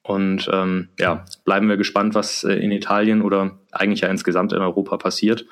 [0.07, 4.59] Und ähm, ja, bleiben wir gespannt, was äh, in Italien oder eigentlich ja insgesamt in
[4.59, 5.45] Europa passiert,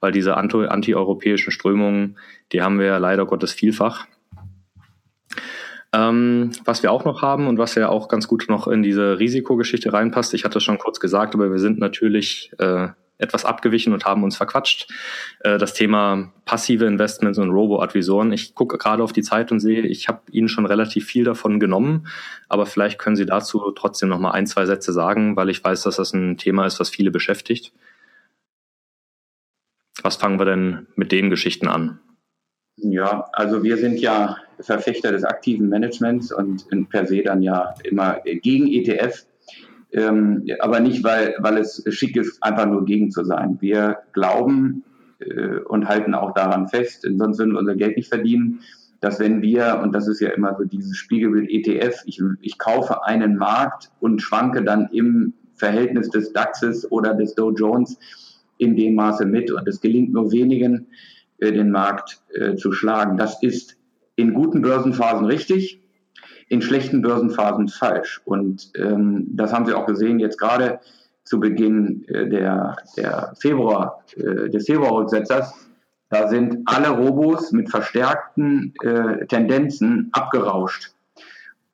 [0.00, 2.18] weil diese anti-europäischen Strömungen,
[2.52, 4.06] die haben wir ja leider Gottes vielfach.
[5.92, 9.18] Ähm, was wir auch noch haben und was ja auch ganz gut noch in diese
[9.18, 12.88] Risikogeschichte reinpasst, ich hatte es schon kurz gesagt, aber wir sind natürlich äh,
[13.20, 14.88] etwas abgewichen und haben uns verquatscht.
[15.40, 18.32] Äh, das Thema passive Investments und Robo-Advisoren.
[18.32, 21.60] Ich gucke gerade auf die Zeit und sehe, ich habe Ihnen schon relativ viel davon
[21.60, 22.06] genommen,
[22.48, 25.82] aber vielleicht können Sie dazu trotzdem noch mal ein, zwei Sätze sagen, weil ich weiß,
[25.82, 27.72] dass das ein Thema ist, was viele beschäftigt.
[30.02, 31.98] Was fangen wir denn mit den Geschichten an?
[32.76, 38.20] Ja, also wir sind ja Verfechter des aktiven Managements und per se dann ja immer
[38.24, 39.26] gegen ETF
[39.92, 43.58] ähm, aber nicht, weil, weil es schick ist, einfach nur gegen zu sein.
[43.60, 44.84] Wir glauben
[45.18, 48.60] äh, und halten auch daran fest, sonst würden wir unser Geld nicht verdienen,
[49.00, 53.04] dass wenn wir, und das ist ja immer so dieses Spiegelbild ETF, ich, ich kaufe
[53.04, 57.98] einen Markt und schwanke dann im Verhältnis des DAXes oder des Dow Jones
[58.58, 60.88] in dem Maße mit und es gelingt nur wenigen,
[61.38, 63.16] äh, den Markt äh, zu schlagen.
[63.16, 63.78] Das ist
[64.16, 65.79] in guten Börsenphasen richtig,
[66.50, 68.20] in schlechten Börsenphasen falsch.
[68.24, 70.80] Und ähm, das haben Sie auch gesehen jetzt gerade
[71.24, 75.54] zu Beginn äh, der, der Februar, äh, des Februarrücksetzers.
[76.08, 80.92] Da sind alle Robos mit verstärkten äh, Tendenzen abgerauscht.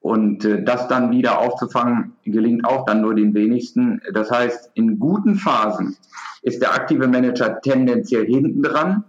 [0.01, 4.03] Und äh, das dann wieder aufzufangen, gelingt auch dann nur den wenigsten.
[4.13, 5.97] Das heißt, in guten Phasen
[6.43, 9.05] ist der aktive Manager tendenziell hinten dran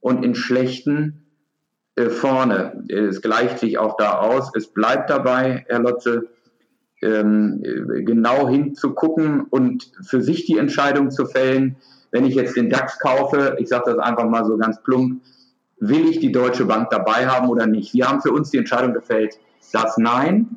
[0.00, 1.25] und in schlechten
[1.96, 2.84] äh, vorne.
[2.88, 4.50] Es gleicht sich auch da aus.
[4.54, 6.28] Es bleibt dabei, Herr Lotze,
[7.02, 7.62] ähm,
[8.04, 11.76] genau hinzugucken und für sich die Entscheidung zu fällen,
[12.10, 15.20] wenn ich jetzt den DAX kaufe, ich sage das einfach mal so ganz plump,
[15.78, 17.92] will ich die Deutsche Bank dabei haben oder nicht?
[17.92, 19.38] Wir haben für uns die Entscheidung gefällt,
[19.72, 20.56] das Nein,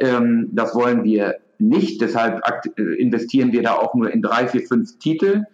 [0.00, 2.00] ähm, das wollen wir nicht.
[2.00, 2.40] Deshalb
[2.76, 5.44] äh, investieren wir da auch nur in drei, vier, fünf Titel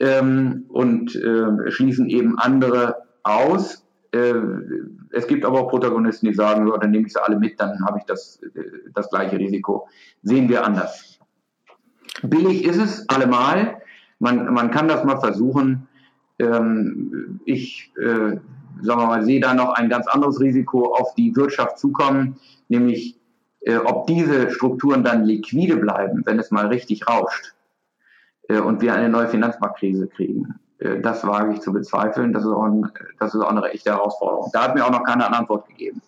[0.00, 3.83] ähm, und äh, schließen eben andere aus.
[4.14, 4.34] Äh,
[5.10, 7.84] es gibt aber auch Protagonisten, die sagen, ja, dann nehme ich sie alle mit, dann
[7.84, 9.88] habe ich das, äh, das gleiche Risiko.
[10.22, 11.18] Sehen wir anders.
[12.22, 13.82] Billig ist es allemal.
[14.20, 15.88] Man, man kann das mal versuchen.
[16.38, 18.38] Ähm, ich äh,
[18.82, 22.36] sagen wir mal, sehe da noch ein ganz anderes Risiko auf die Wirtschaft zukommen,
[22.68, 23.18] nämlich
[23.62, 27.54] äh, ob diese Strukturen dann liquide bleiben, wenn es mal richtig rauscht
[28.46, 30.54] und wir eine neue Finanzmarktkrise kriegen.
[30.84, 32.32] Äh, das wage ich zu bezweifeln.
[32.32, 34.50] Das ist, auch ein, das ist auch eine echte Herausforderung.
[34.52, 36.00] Da hat mir auch noch keiner eine Antwort gegeben.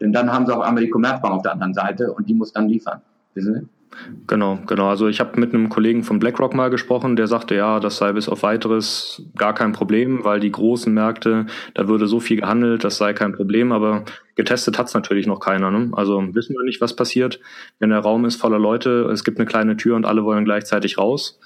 [0.00, 2.52] Denn dann haben sie auch einmal die Commerzbank auf der anderen Seite und die muss
[2.52, 3.00] dann liefern.
[3.34, 3.81] Wissen Sie?
[4.26, 4.88] Genau, genau.
[4.88, 8.12] Also ich habe mit einem Kollegen von BlackRock mal gesprochen, der sagte, ja, das sei
[8.12, 12.84] bis auf weiteres gar kein Problem, weil die großen Märkte, da würde so viel gehandelt,
[12.84, 15.70] das sei kein Problem, aber getestet hat's natürlich noch keiner.
[15.70, 15.90] Ne?
[15.92, 17.40] Also wissen wir nicht, was passiert,
[17.78, 20.98] wenn der Raum ist voller Leute, es gibt eine kleine Tür und alle wollen gleichzeitig
[20.98, 21.38] raus.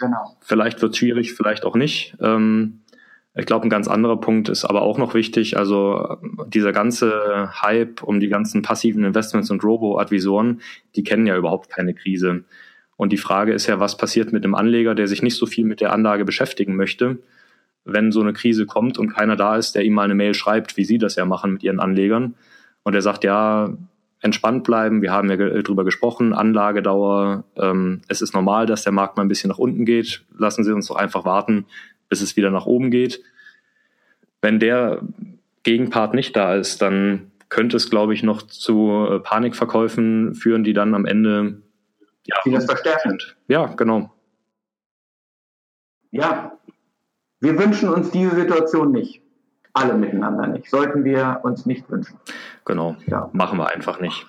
[0.00, 0.36] Genau.
[0.40, 2.16] Vielleicht wird schwierig, vielleicht auch nicht.
[2.20, 2.80] Ähm,
[3.36, 5.56] ich glaube, ein ganz anderer Punkt ist aber auch noch wichtig.
[5.56, 10.60] Also dieser ganze Hype um die ganzen passiven Investments und Robo-Advisoren,
[10.94, 12.44] die kennen ja überhaupt keine Krise.
[12.96, 15.64] Und die Frage ist ja, was passiert mit einem Anleger, der sich nicht so viel
[15.64, 17.18] mit der Anlage beschäftigen möchte,
[17.84, 20.76] wenn so eine Krise kommt und keiner da ist, der ihm mal eine Mail schreibt,
[20.76, 22.34] wie Sie das ja machen mit Ihren Anlegern.
[22.84, 23.76] Und er sagt, ja,
[24.20, 29.16] entspannt bleiben, wir haben ja drüber gesprochen, Anlagedauer, ähm, es ist normal, dass der Markt
[29.16, 31.66] mal ein bisschen nach unten geht, lassen Sie uns doch einfach warten,
[32.14, 33.24] bis es wieder nach oben geht.
[34.40, 35.00] Wenn der
[35.64, 40.74] Gegenpart nicht da ist, dann könnte es, glaube ich, noch zu äh, Panikverkäufen führen, die
[40.74, 41.60] dann am Ende
[42.24, 43.18] ja, die das verstärken.
[43.48, 44.12] Ja, genau.
[46.12, 46.56] Ja,
[47.40, 49.20] wir wünschen uns diese Situation nicht.
[49.72, 50.70] Alle miteinander nicht.
[50.70, 52.16] Sollten wir uns nicht wünschen.
[52.64, 52.94] Genau.
[53.08, 53.28] Ja.
[53.32, 54.24] Machen wir einfach nicht.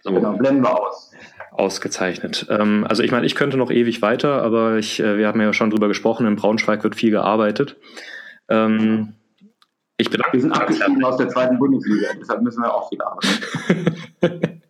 [0.00, 0.12] So.
[0.12, 1.12] Genau, blenden wir aus.
[1.54, 2.46] Ausgezeichnet.
[2.50, 5.52] Ähm, also ich meine, ich könnte noch ewig weiter, aber ich, äh, wir haben ja
[5.52, 7.76] schon drüber gesprochen, in Braunschweig wird viel gearbeitet.
[8.48, 9.14] Ähm,
[9.96, 14.00] ich bedanke Wir sind abgestiegen aus der zweiten Bundesliga, deshalb müssen wir auch viel arbeiten.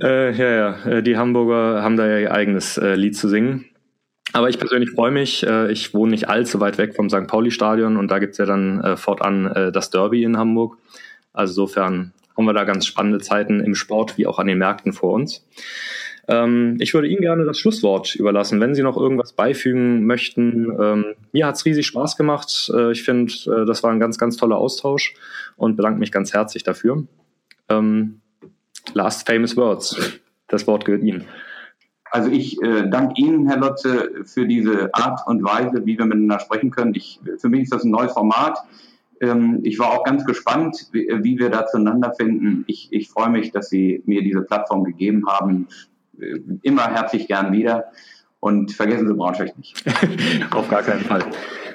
[0.00, 3.66] äh, ja, ja, äh, die Hamburger haben da ja ihr eigenes äh, Lied zu singen.
[4.32, 5.46] Aber ich persönlich freue mich.
[5.46, 7.26] Äh, ich wohne nicht allzu weit weg vom St.
[7.26, 10.78] Pauli-Stadion und da gibt's ja dann äh, fortan äh, das Derby in Hamburg.
[11.32, 14.94] Also insofern haben wir da ganz spannende Zeiten im Sport wie auch an den Märkten
[14.94, 15.46] vor uns.
[16.26, 20.74] Ähm, ich würde Ihnen gerne das Schlusswort überlassen, wenn Sie noch irgendwas beifügen möchten.
[20.80, 22.70] Ähm, mir hat's riesig Spaß gemacht.
[22.74, 25.14] Äh, ich finde, äh, das war ein ganz, ganz toller Austausch
[25.56, 27.04] und bedanke mich ganz herzlich dafür.
[27.68, 28.20] Ähm,
[28.94, 30.18] last famous words.
[30.48, 31.26] Das Wort gehört Ihnen.
[32.10, 36.40] Also ich äh, danke Ihnen, Herr Lotze, für diese Art und Weise, wie wir miteinander
[36.40, 36.94] sprechen können.
[36.94, 38.58] Ich, für mich ist das ein neues Format.
[39.20, 42.64] Ähm, ich war auch ganz gespannt, wie, wie wir da zueinander finden.
[42.66, 45.68] Ich, ich freue mich, dass Sie mir diese Plattform gegeben haben.
[46.18, 47.92] Äh, immer herzlich gern wieder.
[48.40, 49.84] Und vergessen Sie Braunschweig nicht.
[50.52, 51.22] Auf gar keinen Fall.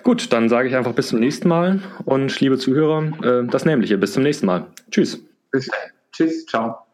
[0.04, 1.80] Gut, dann sage ich einfach bis zum nächsten Mal.
[2.06, 3.98] Und liebe Zuhörer, äh, das Nämliche.
[3.98, 4.66] Bis zum nächsten Mal.
[4.90, 5.24] Tschüss.
[5.52, 5.92] Bis dann.
[6.12, 6.46] Tschüss.
[6.48, 6.85] Ciao.